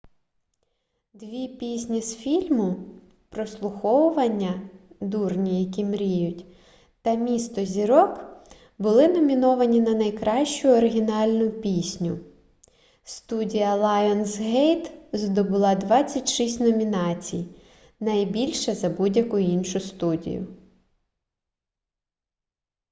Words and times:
дві 1.21 1.47
пісні 1.57 1.99
з 2.05 2.15
фільму 2.17 2.67
прослуховування 3.29 4.69
дурні 5.01 5.63
які 5.65 5.85
мріють 5.85 6.45
та 7.01 7.15
місто 7.15 7.65
зірок 7.65 8.19
були 8.77 9.07
номіновані 9.07 9.81
на 9.81 9.93
найкращу 9.93 10.69
оригінальну 10.69 11.49
пісню. 11.51 12.19
студія 13.03 13.75
лайонсгейт 13.75 14.91
здобула 15.13 15.75
26 15.75 16.59
номінацій– 16.59 17.47
більше 18.31 18.73
за 18.75 18.89
будь-яку 18.89 19.39
іншу 19.39 19.79
студію 19.79 20.47